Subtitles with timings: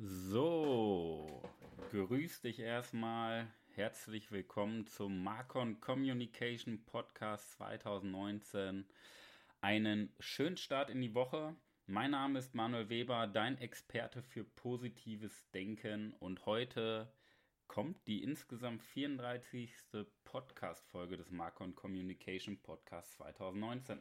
[0.00, 1.42] So,
[1.90, 3.52] grüß dich erstmal.
[3.74, 8.86] Herzlich willkommen zum Marcon Communication Podcast 2019.
[9.60, 11.56] Einen schönen Start in die Woche.
[11.86, 17.12] Mein Name ist Manuel Weber, dein Experte für positives Denken und heute
[17.66, 19.74] kommt die insgesamt 34.
[20.22, 24.00] Podcast-Folge des Marcon Communication Podcast 2019.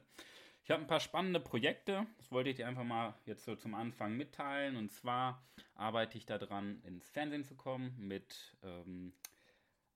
[0.68, 3.74] Ich habe ein paar spannende Projekte, das wollte ich dir einfach mal jetzt so zum
[3.74, 4.76] Anfang mitteilen.
[4.76, 5.42] Und zwar
[5.76, 9.14] arbeite ich daran, ins Fernsehen zu kommen mit ähm,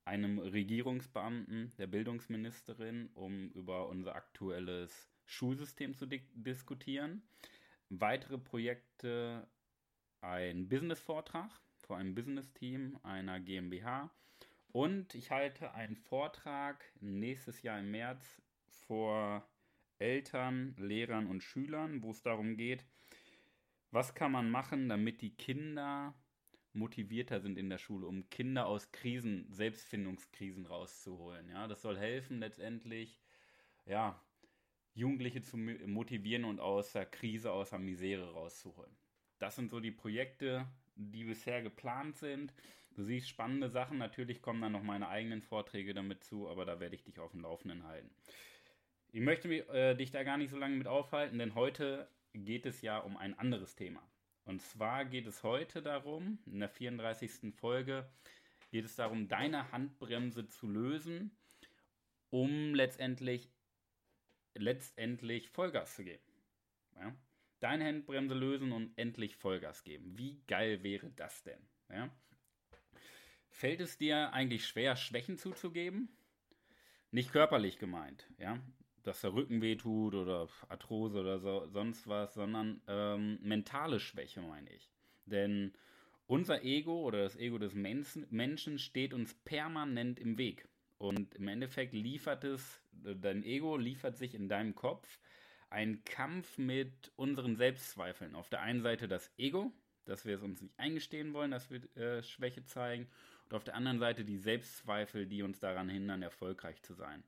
[0.06, 7.22] einem Regierungsbeamten, der Bildungsministerin, um über unser aktuelles Schulsystem zu di diskutieren.
[7.90, 9.46] Weitere Projekte,
[10.22, 14.10] ein Business-Vortrag vor einem Business-Team einer GmbH.
[14.70, 18.42] Und ich halte einen Vortrag nächstes Jahr im März
[18.88, 19.46] vor
[20.02, 22.86] Eltern, Lehrern und Schülern, wo es darum geht,
[23.92, 26.16] was kann man machen, damit die Kinder
[26.74, 31.50] motivierter sind in der Schule, um Kinder aus Krisen, Selbstfindungskrisen rauszuholen.
[31.50, 33.20] Ja, das soll helfen letztendlich,
[33.86, 34.22] ja,
[34.94, 38.92] Jugendliche zu motivieren und aus der Krise, aus der Misere rauszuholen.
[39.40, 42.54] Das sind so die Projekte, die bisher geplant sind.
[42.94, 43.98] Du siehst spannende Sachen.
[43.98, 47.32] Natürlich kommen dann noch meine eigenen Vorträge damit zu, aber da werde ich dich auf
[47.32, 48.14] dem Laufenden halten.
[49.14, 52.66] Ich möchte mich, äh, dich da gar nicht so lange mit aufhalten, denn heute geht
[52.66, 54.02] es ja um ein anderes Thema.
[54.46, 57.54] Und zwar geht es heute darum, in der 34.
[57.54, 58.10] Folge,
[58.72, 61.36] geht es darum, deine Handbremse zu lösen,
[62.30, 63.52] um letztendlich,
[64.54, 66.24] letztendlich Vollgas zu geben.
[66.96, 67.14] Ja?
[67.60, 70.18] Deine Handbremse lösen und endlich Vollgas geben.
[70.18, 71.62] Wie geil wäre das denn?
[71.90, 72.10] Ja?
[73.50, 76.08] Fällt es dir eigentlich schwer, Schwächen zuzugeben?
[77.12, 78.58] Nicht körperlich gemeint, ja
[79.04, 84.70] dass der Rücken wehtut oder Arthrose oder so, sonst was, sondern ähm, mentale Schwäche, meine
[84.74, 84.90] ich.
[85.26, 85.74] Denn
[86.28, 90.68] unser Ego oder das Ego des Menschen steht uns permanent im Weg.
[90.98, 95.20] Und im Endeffekt liefert es, dein Ego liefert sich in deinem Kopf
[95.72, 98.36] einen Kampf mit unseren Selbstzweifeln.
[98.36, 99.72] Auf der einen Seite das Ego,
[100.06, 103.08] dass wir es uns nicht eingestehen wollen, dass wir äh, Schwäche zeigen.
[103.46, 107.24] Und auf der anderen Seite die Selbstzweifel, die uns daran hindern, erfolgreich zu sein.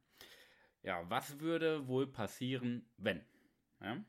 [0.83, 3.25] Ja, was würde wohl passieren, wenn?
[3.81, 4.03] Ja?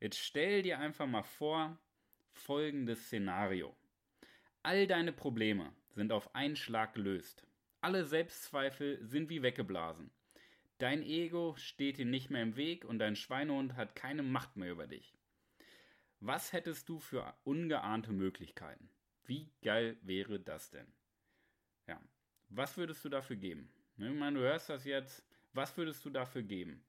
[0.00, 1.78] Jetzt stell dir einfach mal vor,
[2.30, 3.74] folgendes Szenario.
[4.62, 7.46] All deine Probleme sind auf einen Schlag gelöst.
[7.80, 10.10] Alle Selbstzweifel sind wie weggeblasen.
[10.78, 14.70] Dein Ego steht dir nicht mehr im Weg und dein Schweinehund hat keine Macht mehr
[14.70, 15.16] über dich.
[16.20, 18.90] Was hättest du für ungeahnte Möglichkeiten?
[19.24, 20.86] Wie geil wäre das denn?
[21.86, 22.00] Ja,
[22.48, 23.72] was würdest du dafür geben?
[23.96, 26.84] Ich meine, du hörst das jetzt, was würdest du dafür geben?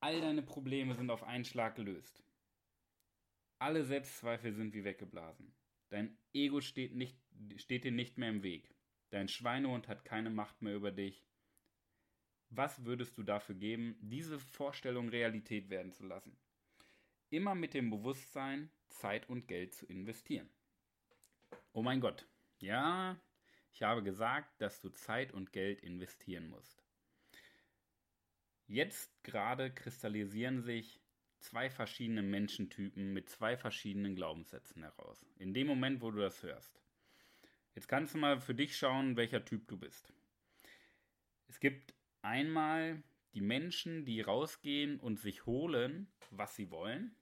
[0.00, 2.22] All deine Probleme sind auf einen Schlag gelöst.
[3.58, 5.54] Alle Selbstzweifel sind wie weggeblasen.
[5.90, 7.18] Dein Ego steht, nicht,
[7.56, 8.74] steht dir nicht mehr im Weg.
[9.10, 11.26] Dein Schweinehund hat keine Macht mehr über dich.
[12.48, 16.38] Was würdest du dafür geben, diese Vorstellung Realität werden zu lassen?
[17.28, 20.48] Immer mit dem Bewusstsein, Zeit und Geld zu investieren.
[21.72, 22.26] Oh mein Gott.
[22.58, 23.20] Ja,
[23.72, 26.82] ich habe gesagt, dass du Zeit und Geld investieren musst.
[28.66, 31.00] Jetzt gerade kristallisieren sich
[31.40, 35.24] zwei verschiedene Menschentypen mit zwei verschiedenen Glaubenssätzen heraus.
[35.38, 36.80] In dem Moment, wo du das hörst.
[37.74, 40.12] Jetzt kannst du mal für dich schauen, welcher Typ du bist.
[41.48, 43.02] Es gibt einmal
[43.34, 47.14] die Menschen, die rausgehen und sich holen, was sie wollen.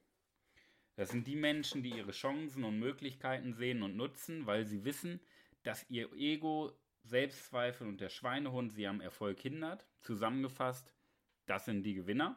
[0.97, 5.21] Das sind die Menschen, die ihre Chancen und Möglichkeiten sehen und nutzen, weil sie wissen,
[5.63, 6.73] dass ihr Ego,
[7.05, 9.87] Selbstzweifel und der Schweinehund sie am Erfolg hindert.
[10.03, 10.95] Zusammengefasst,
[11.47, 12.37] das sind die Gewinner.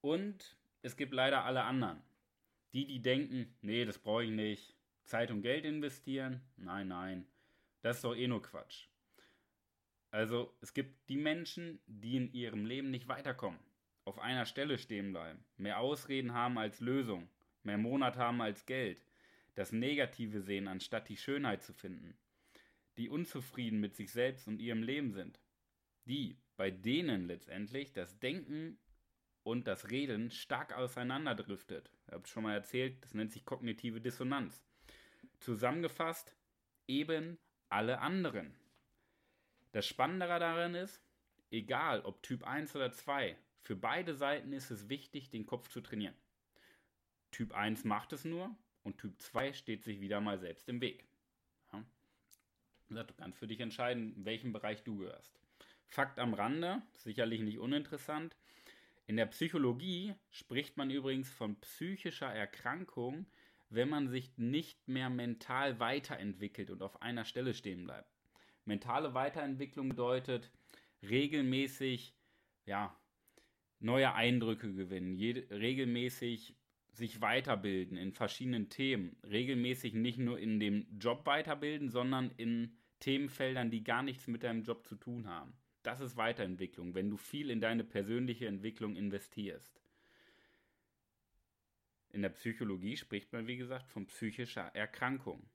[0.00, 2.02] Und es gibt leider alle anderen.
[2.72, 4.76] Die, die denken, nee, das brauche ich nicht.
[5.04, 6.40] Zeit und Geld investieren?
[6.56, 7.26] Nein, nein.
[7.82, 8.86] Das ist doch eh nur Quatsch.
[10.10, 13.58] Also es gibt die Menschen, die in ihrem Leben nicht weiterkommen,
[14.04, 17.28] auf einer Stelle stehen bleiben, mehr Ausreden haben als Lösung,
[17.64, 19.02] mehr Monat haben als Geld,
[19.54, 22.16] das Negative sehen, anstatt die Schönheit zu finden
[22.96, 25.40] die unzufrieden mit sich selbst und ihrem Leben sind.
[26.04, 28.78] Die, bei denen letztendlich das Denken
[29.42, 31.90] und das Reden stark auseinanderdriftet.
[32.06, 34.62] Ich habe schon mal erzählt, das nennt sich kognitive Dissonanz.
[35.40, 36.34] Zusammengefasst,
[36.86, 38.54] eben alle anderen.
[39.72, 41.02] Das Spannende darin ist,
[41.50, 45.80] egal ob Typ 1 oder 2, für beide Seiten ist es wichtig, den Kopf zu
[45.80, 46.14] trainieren.
[47.32, 48.54] Typ 1 macht es nur
[48.84, 51.04] und Typ 2 steht sich wieder mal selbst im Weg.
[52.88, 55.40] Du kannst für dich entscheiden, in welchem Bereich du gehörst.
[55.88, 58.36] Fakt am Rande, sicherlich nicht uninteressant.
[59.06, 63.26] In der Psychologie spricht man übrigens von psychischer Erkrankung,
[63.68, 68.08] wenn man sich nicht mehr mental weiterentwickelt und auf einer Stelle stehen bleibt.
[68.64, 70.52] Mentale Weiterentwicklung bedeutet
[71.02, 72.14] regelmäßig,
[72.66, 72.96] ja,
[73.80, 76.54] neue Eindrücke gewinnen, regelmäßig
[76.96, 83.70] sich weiterbilden in verschiedenen Themen, regelmäßig nicht nur in dem Job weiterbilden, sondern in Themenfeldern,
[83.70, 85.54] die gar nichts mit deinem Job zu tun haben.
[85.82, 89.82] Das ist Weiterentwicklung, wenn du viel in deine persönliche Entwicklung investierst.
[92.10, 95.50] In der Psychologie spricht man, wie gesagt, von psychischer Erkrankung.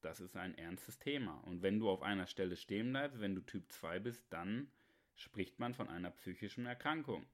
[0.00, 1.34] Das ist ein ernstes Thema.
[1.44, 4.70] Und wenn du auf einer Stelle stehen bleibst, wenn du Typ 2 bist, dann
[5.14, 7.26] spricht man von einer psychischen Erkrankung.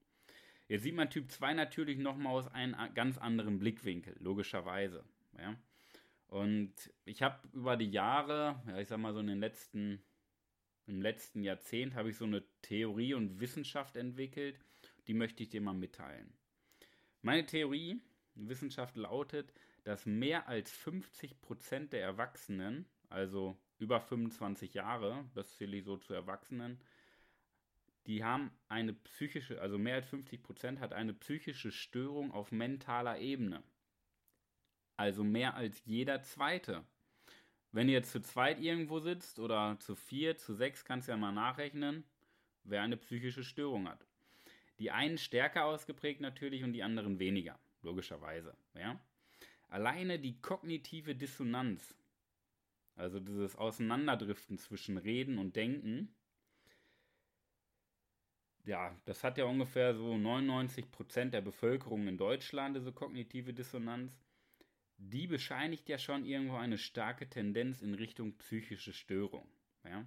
[0.69, 5.05] Jetzt sieht man Typ 2 natürlich nochmal aus einem ganz anderen Blickwinkel, logischerweise.
[5.39, 5.57] Ja?
[6.29, 6.75] Und
[7.05, 10.03] ich habe über die Jahre, ja, ich sag mal so in den letzten,
[10.87, 14.59] im letzten Jahrzehnt, habe ich so eine Theorie und Wissenschaft entwickelt,
[15.07, 16.33] die möchte ich dir mal mitteilen.
[17.23, 18.01] Meine Theorie,
[18.35, 19.53] Wissenschaft lautet,
[19.85, 26.13] dass mehr als 50% der Erwachsenen, also über 25 Jahre, das zähle ich so zu
[26.13, 26.81] Erwachsenen,
[28.07, 33.19] die haben eine psychische, also mehr als 50 Prozent hat eine psychische Störung auf mentaler
[33.19, 33.63] Ebene.
[34.97, 36.85] Also mehr als jeder zweite.
[37.73, 41.33] Wenn ihr zu zweit irgendwo sitzt oder zu vier, zu sechs, kannst du ja mal
[41.33, 42.05] nachrechnen,
[42.65, 44.07] wer eine psychische Störung hat.
[44.79, 48.57] Die einen stärker ausgeprägt natürlich und die anderen weniger, logischerweise.
[48.75, 49.01] Ja?
[49.69, 51.95] Alleine die kognitive Dissonanz,
[52.95, 56.15] also dieses Auseinanderdriften zwischen Reden und Denken,
[58.67, 64.21] ja, das hat ja ungefähr so 99 Prozent der Bevölkerung in Deutschland, diese kognitive Dissonanz.
[64.99, 69.49] Die bescheinigt ja schon irgendwo eine starke Tendenz in Richtung psychische Störung.
[69.85, 70.05] Ja?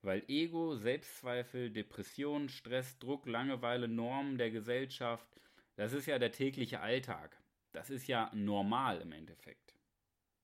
[0.00, 5.28] Weil Ego, Selbstzweifel, Depression, Stress, Druck, Langeweile, Normen der Gesellschaft,
[5.76, 7.40] das ist ja der tägliche Alltag.
[7.70, 9.74] Das ist ja normal im Endeffekt.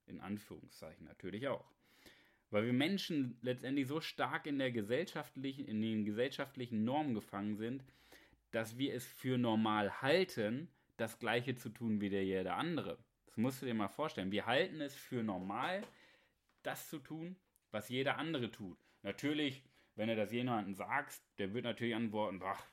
[0.06, 1.77] In Anführungszeichen natürlich auch.
[2.50, 7.84] Weil wir Menschen letztendlich so stark in der gesellschaftlichen, in den gesellschaftlichen Normen gefangen sind,
[8.50, 12.98] dass wir es für normal halten, das Gleiche zu tun wie der jeder andere.
[13.26, 14.32] Das musst du dir mal vorstellen.
[14.32, 15.82] Wir halten es für normal,
[16.62, 17.36] das zu tun,
[17.70, 18.78] was jeder andere tut.
[19.02, 19.62] Natürlich,
[19.94, 22.64] wenn du das jemandem sagst, der wird natürlich antworten, ach,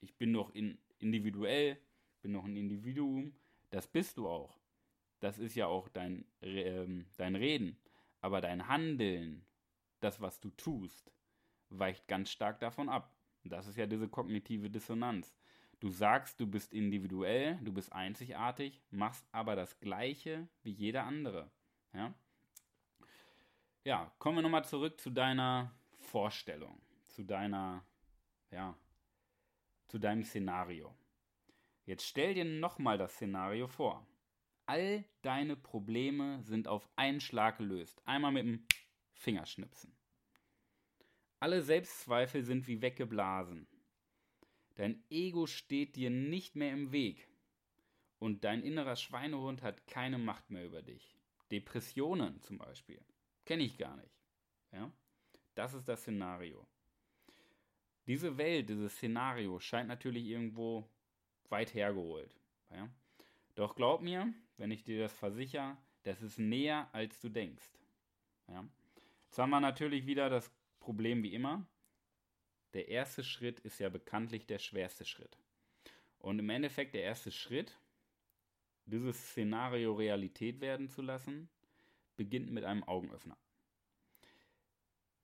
[0.00, 1.78] ich bin doch in, individuell,
[2.22, 3.34] bin doch ein Individuum.
[3.70, 4.58] Das bist du auch.
[5.20, 7.76] Das ist ja auch dein, ähm, dein Reden.
[8.20, 9.44] Aber dein Handeln,
[10.00, 11.12] das, was du tust,
[11.70, 13.14] weicht ganz stark davon ab.
[13.44, 15.34] Das ist ja diese kognitive Dissonanz.
[15.80, 21.50] Du sagst, du bist individuell, du bist einzigartig, machst aber das Gleiche wie jeder andere.
[21.94, 22.14] Ja,
[23.84, 27.82] ja kommen wir nochmal zurück zu deiner Vorstellung, zu deiner,
[28.50, 28.76] ja,
[29.88, 30.94] zu deinem Szenario.
[31.86, 34.06] Jetzt stell dir nochmal das Szenario vor.
[34.70, 38.00] All deine Probleme sind auf einen Schlag gelöst.
[38.04, 38.64] Einmal mit dem
[39.14, 39.92] Fingerschnipsen.
[41.40, 43.66] Alle Selbstzweifel sind wie weggeblasen.
[44.76, 47.26] Dein Ego steht dir nicht mehr im Weg.
[48.20, 51.16] Und dein innerer Schweinehund hat keine Macht mehr über dich.
[51.50, 53.04] Depressionen zum Beispiel.
[53.46, 54.14] Kenne ich gar nicht.
[54.70, 54.92] Ja?
[55.56, 56.64] Das ist das Szenario.
[58.06, 60.88] Diese Welt, dieses Szenario scheint natürlich irgendwo
[61.48, 62.38] weit hergeholt.
[62.70, 62.88] Ja?
[63.56, 67.70] Doch glaub mir, wenn ich dir das versichere, das ist näher, als du denkst.
[68.46, 68.68] Ja?
[69.24, 71.66] Jetzt haben wir natürlich wieder das Problem wie immer.
[72.74, 75.38] Der erste Schritt ist ja bekanntlich der schwerste Schritt.
[76.18, 77.78] Und im Endeffekt der erste Schritt,
[78.84, 81.48] dieses Szenario Realität werden zu lassen,
[82.16, 83.38] beginnt mit einem Augenöffner.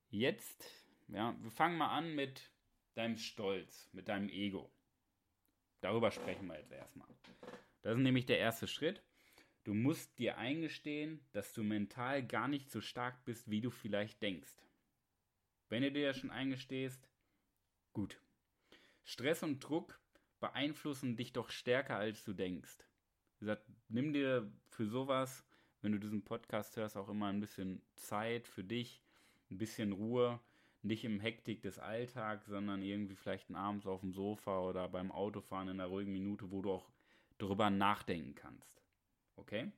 [0.08, 0.64] Jetzt,
[1.08, 2.50] ja, wir fangen mal an mit
[2.94, 4.72] deinem Stolz, mit deinem Ego.
[5.82, 7.08] Darüber sprechen wir jetzt erstmal.
[7.82, 9.02] Das ist nämlich der erste Schritt.
[9.66, 14.22] Du musst dir eingestehen, dass du mental gar nicht so stark bist, wie du vielleicht
[14.22, 14.54] denkst.
[15.68, 17.10] Wenn du dir das schon eingestehst,
[17.92, 18.20] gut.
[19.02, 19.98] Stress und Druck
[20.38, 22.78] beeinflussen dich doch stärker, als du denkst.
[22.78, 25.44] Wie gesagt, nimm dir für sowas,
[25.82, 29.02] wenn du diesen Podcast hörst, auch immer ein bisschen Zeit für dich,
[29.50, 30.38] ein bisschen Ruhe,
[30.82, 35.66] nicht im Hektik des Alltags, sondern irgendwie vielleicht abends auf dem Sofa oder beim Autofahren
[35.66, 36.88] in einer ruhigen Minute, wo du auch
[37.38, 38.85] darüber nachdenken kannst.
[39.36, 39.72] Okay?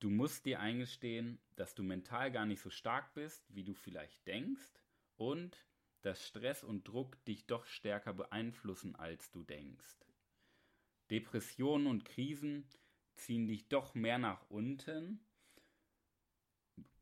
[0.00, 4.26] Du musst dir eingestehen, dass du mental gar nicht so stark bist, wie du vielleicht
[4.26, 4.70] denkst
[5.16, 5.64] und
[6.02, 9.98] dass Stress und Druck dich doch stärker beeinflussen, als du denkst.
[11.10, 12.68] Depressionen und Krisen
[13.14, 15.20] ziehen dich doch mehr nach unten,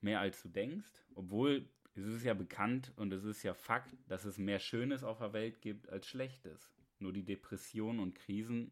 [0.01, 4.25] mehr als du denkst, obwohl es ist ja bekannt und es ist ja Fakt, dass
[4.25, 6.73] es mehr Schönes auf der Welt gibt als Schlechtes.
[6.99, 8.71] Nur die Depressionen und Krisen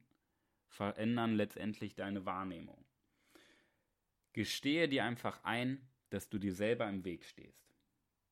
[0.74, 2.84] verändern letztendlich deine Wahrnehmung.
[4.32, 7.72] Gestehe dir einfach ein, dass du dir selber im Weg stehst.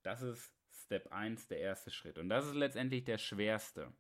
[0.03, 2.19] Das ist Step 1, der erste Schritt.
[2.19, 3.93] Und das ist letztendlich der schwerste.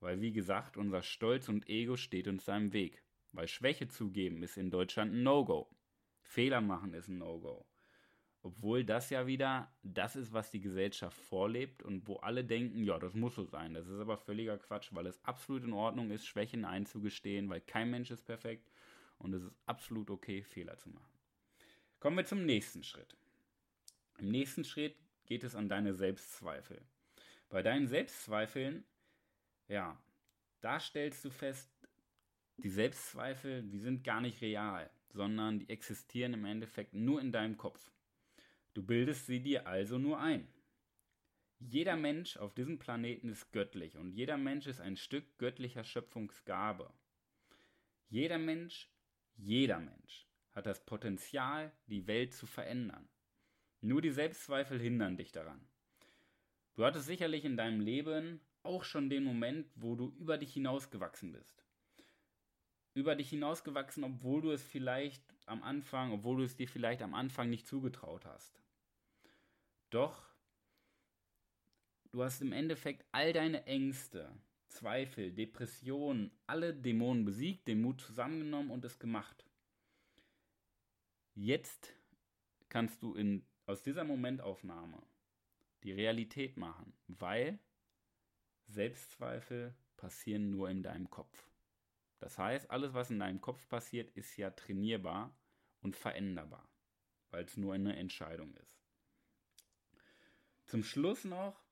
[0.00, 3.02] Weil, wie gesagt, unser Stolz und Ego steht uns da im Weg.
[3.32, 5.70] Weil Schwäche zugeben ist in Deutschland ein No-Go.
[6.20, 7.64] Fehler machen ist ein No-Go.
[8.46, 12.96] Obwohl das ja wieder das ist, was die Gesellschaft vorlebt und wo alle denken, ja,
[12.96, 13.74] das muss so sein.
[13.74, 17.90] Das ist aber völliger Quatsch, weil es absolut in Ordnung ist, Schwächen einzugestehen, weil kein
[17.90, 18.70] Mensch ist perfekt
[19.18, 21.18] und es ist absolut okay, Fehler zu machen.
[21.98, 23.16] Kommen wir zum nächsten Schritt.
[24.18, 26.80] Im nächsten Schritt geht es an deine Selbstzweifel.
[27.48, 28.84] Bei deinen Selbstzweifeln,
[29.66, 30.00] ja,
[30.60, 31.68] da stellst du fest,
[32.58, 37.56] die Selbstzweifel, die sind gar nicht real, sondern die existieren im Endeffekt nur in deinem
[37.56, 37.90] Kopf.
[38.76, 40.46] Du bildest sie dir also nur ein.
[41.60, 46.92] Jeder Mensch auf diesem Planeten ist göttlich und jeder Mensch ist ein Stück göttlicher Schöpfungsgabe.
[48.10, 48.90] Jeder Mensch,
[49.34, 53.08] jeder Mensch hat das Potenzial, die Welt zu verändern.
[53.80, 55.66] Nur die Selbstzweifel hindern dich daran.
[56.74, 61.32] Du hattest sicherlich in deinem Leben auch schon den Moment, wo du über dich hinausgewachsen
[61.32, 61.64] bist.
[62.92, 67.14] Über dich hinausgewachsen, obwohl du es vielleicht am Anfang, obwohl du es dir vielleicht am
[67.14, 68.60] Anfang nicht zugetraut hast.
[69.96, 70.28] Doch
[72.10, 74.30] du hast im Endeffekt all deine Ängste,
[74.68, 79.46] Zweifel, Depressionen, alle Dämonen besiegt, den Mut zusammengenommen und es gemacht.
[81.34, 81.94] Jetzt
[82.68, 85.02] kannst du in, aus dieser Momentaufnahme
[85.82, 87.58] die Realität machen, weil
[88.66, 91.48] Selbstzweifel passieren nur in deinem Kopf.
[92.18, 95.34] Das heißt, alles, was in deinem Kopf passiert, ist ja trainierbar
[95.80, 96.68] und veränderbar,
[97.30, 98.75] weil es nur eine Entscheidung ist.
[100.66, 101.62] Zum Schluss noch,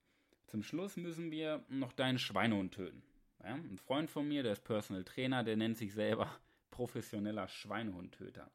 [0.47, 3.03] zum Schluss müssen wir noch deinen Schweinehund töten.
[3.43, 6.31] Ja, ein Freund von mir, der ist Personal Trainer, der nennt sich selber
[6.71, 8.49] professioneller Schweinehundtöter.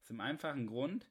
[0.00, 1.06] Aus dem einfachen Grund,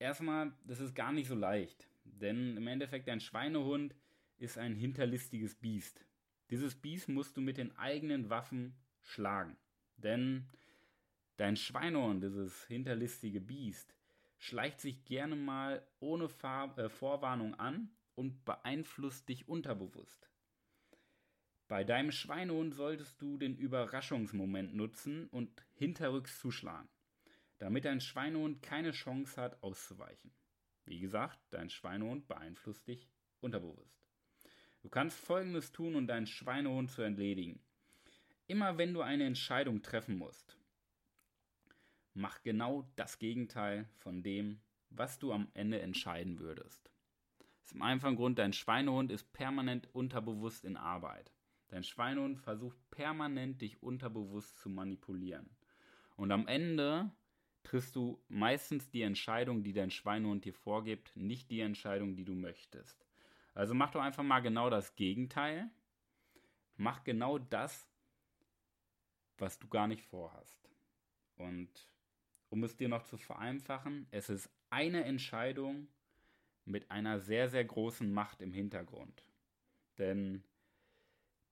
[0.00, 1.86] erstmal, das ist gar nicht so leicht.
[2.04, 3.94] Denn im Endeffekt, ein Schweinehund
[4.38, 6.04] ist ein hinterlistiges Biest.
[6.50, 9.56] Dieses Biest musst du mit den eigenen Waffen schlagen.
[9.96, 10.48] Denn
[11.36, 13.94] dein Schweinehund, dieses hinterlistige Biest,
[14.38, 20.30] schleicht sich gerne mal ohne Fahr äh, Vorwarnung an und beeinflusst dich unterbewusst.
[21.66, 26.88] Bei deinem Schweinehund solltest du den Überraschungsmoment nutzen und hinterrücks zuschlagen,
[27.58, 30.34] damit dein Schweinehund keine Chance hat auszuweichen.
[30.84, 33.08] Wie gesagt, dein Schweinehund beeinflusst dich
[33.40, 34.04] unterbewusst.
[34.82, 37.64] Du kannst Folgendes tun, um deinen Schweinehund zu entledigen.
[38.46, 40.58] Immer wenn du eine Entscheidung treffen musst,
[42.14, 46.90] mach genau das Gegenteil von dem, was du am Ende entscheiden würdest.
[47.62, 51.32] Aus dem einfachen Grund, dein Schweinehund ist permanent unterbewusst in Arbeit.
[51.68, 55.50] Dein Schweinehund versucht permanent, dich unterbewusst zu manipulieren.
[56.16, 57.10] Und am Ende
[57.64, 62.34] triffst du meistens die Entscheidung, die dein Schweinehund dir vorgibt, nicht die Entscheidung, die du
[62.34, 63.04] möchtest.
[63.54, 65.70] Also mach doch einfach mal genau das Gegenteil.
[66.76, 67.88] Mach genau das,
[69.38, 70.70] was du gar nicht vorhast.
[71.36, 71.88] Und
[72.54, 75.88] um es dir noch zu vereinfachen, es ist eine Entscheidung
[76.64, 79.24] mit einer sehr, sehr großen Macht im Hintergrund.
[79.98, 80.44] Denn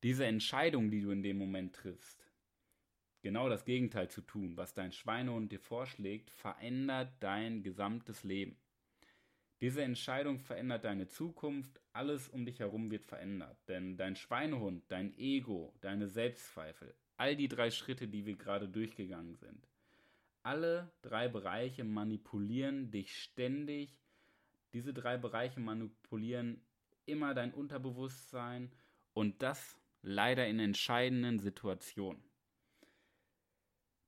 [0.04, 2.30] diese Entscheidung, die du in dem Moment triffst,
[3.20, 8.56] genau das Gegenteil zu tun, was dein Schweinehund dir vorschlägt, verändert dein gesamtes Leben.
[9.60, 13.58] Diese Entscheidung verändert deine Zukunft, alles um dich herum wird verändert.
[13.66, 19.34] Denn dein Schweinehund, dein Ego, deine Selbstzweifel, all die drei Schritte, die wir gerade durchgegangen
[19.34, 19.66] sind,
[20.42, 23.96] alle drei Bereiche manipulieren dich ständig.
[24.72, 26.64] Diese drei Bereiche manipulieren
[27.06, 28.72] immer dein Unterbewusstsein
[29.12, 32.22] und das leider in entscheidenden Situationen.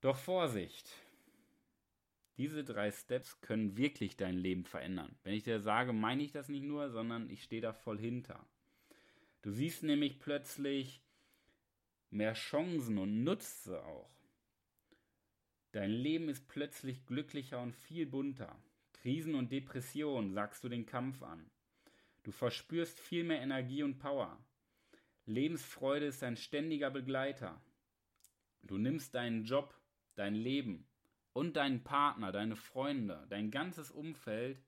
[0.00, 0.90] Doch Vorsicht!
[2.36, 5.16] Diese drei Steps können wirklich dein Leben verändern.
[5.22, 8.44] Wenn ich dir sage, meine ich das nicht nur, sondern ich stehe da voll hinter.
[9.42, 11.00] Du siehst nämlich plötzlich
[12.10, 14.10] mehr Chancen und nutzt sie auch.
[15.74, 18.56] Dein Leben ist plötzlich glücklicher und viel bunter.
[18.92, 21.50] Krisen und Depressionen sagst du den Kampf an.
[22.22, 24.38] Du verspürst viel mehr Energie und Power.
[25.26, 27.60] Lebensfreude ist ein ständiger Begleiter.
[28.62, 29.74] Du nimmst deinen Job,
[30.14, 30.86] dein Leben
[31.32, 34.62] und deinen Partner, deine Freunde, dein ganzes Umfeld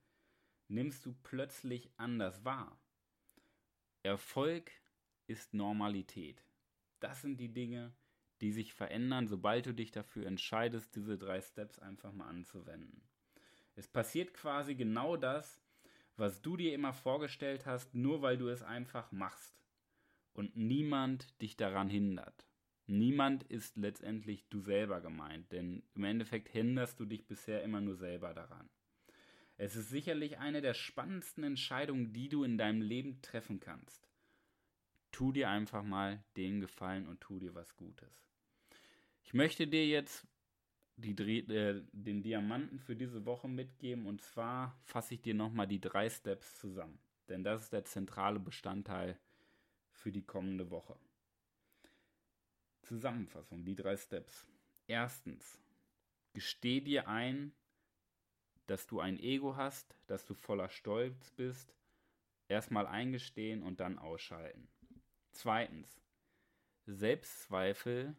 [0.67, 2.77] nimmst du plötzlich anders wahr.
[4.03, 4.73] Erfolg
[5.29, 6.43] ist Normalität.
[6.99, 7.93] Das sind die Dinge,
[8.41, 13.03] die sich verändern, sobald du dich dafür entscheidest, diese drei Steps einfach mal anzuwenden.
[13.75, 15.61] Es passiert quasi genau das,
[16.17, 19.55] was du dir immer vorgestellt hast, nur weil du es einfach machst
[20.33, 22.47] und niemand dich daran hindert.
[22.87, 27.97] Niemand ist letztendlich du selber gemeint, denn im Endeffekt hinderst du dich bisher immer nur
[27.97, 28.71] selber daran.
[29.57, 34.09] Es ist sicherlich eine der spannendsten Entscheidungen, die du in deinem Leben treffen kannst.
[35.11, 38.26] Tu dir einfach mal den Gefallen und tu dir was Gutes.
[39.27, 40.25] Ich möchte dir jetzt
[40.95, 45.81] die, äh, den Diamanten für diese Woche mitgeben und zwar fasse ich dir nochmal die
[45.81, 49.19] drei Steps zusammen, denn das ist der zentrale Bestandteil
[49.91, 50.97] für die kommende Woche.
[52.83, 54.47] Zusammenfassung, die drei Steps.
[54.87, 55.59] Erstens,
[56.33, 57.53] gesteh dir ein,
[58.69, 61.75] dass du ein Ego hast, dass du voller Stolz bist.
[62.47, 64.69] Erstmal eingestehen und dann ausschalten.
[65.33, 66.01] Zweitens,
[66.87, 68.15] Selbstzweifel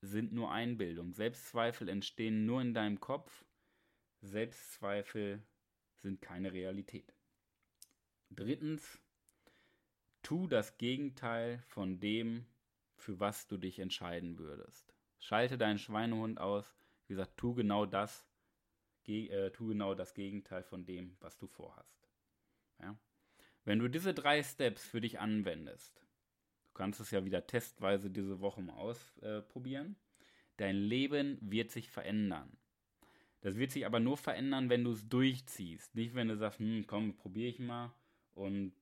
[0.00, 1.12] sind nur Einbildung.
[1.12, 3.44] Selbstzweifel entstehen nur in deinem Kopf.
[4.20, 5.42] Selbstzweifel
[5.96, 7.14] sind keine Realität.
[8.30, 9.00] Drittens,
[10.22, 12.46] tu das Gegenteil von dem,
[12.96, 14.94] für was du dich entscheiden würdest.
[15.18, 16.64] Schalte deinen Schweinehund aus.
[17.06, 18.26] Wie gesagt, tu genau das,
[19.06, 22.08] äh, tu genau das Gegenteil von dem, was du vorhast.
[22.80, 22.98] Ja?
[23.64, 26.05] Wenn du diese drei Steps für dich anwendest,
[26.76, 29.96] kannst es ja wieder testweise diese Woche mal ausprobieren,
[30.56, 32.56] dein Leben wird sich verändern.
[33.40, 35.94] Das wird sich aber nur verändern, wenn du es durchziehst.
[35.94, 37.94] Nicht, wenn du sagst, hm, komm, probiere ich mal
[38.34, 38.72] und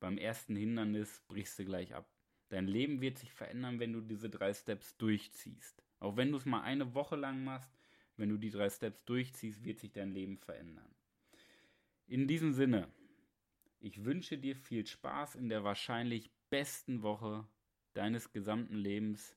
[0.00, 2.08] beim ersten Hindernis brichst du gleich ab.
[2.48, 5.82] Dein Leben wird sich verändern, wenn du diese drei Steps durchziehst.
[5.98, 7.70] Auch wenn du es mal eine Woche lang machst,
[8.16, 10.94] wenn du die drei Steps durchziehst, wird sich dein Leben verändern.
[12.06, 12.88] In diesem Sinne,
[13.80, 17.46] ich wünsche dir viel Spaß in der wahrscheinlich besten Woche
[17.94, 19.36] deines gesamten Lebens.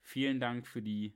[0.00, 1.14] Vielen Dank für die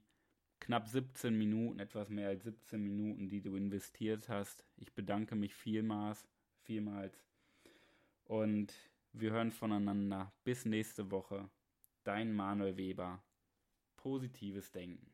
[0.61, 4.65] knapp 17 Minuten, etwas mehr als 17 Minuten, die du investiert hast.
[4.77, 6.27] Ich bedanke mich vielmals,
[6.63, 7.23] vielmals.
[8.25, 8.75] Und
[9.13, 10.33] wir hören voneinander.
[10.45, 11.49] Bis nächste Woche.
[12.03, 13.23] Dein Manuel Weber.
[13.97, 15.14] Positives Denken.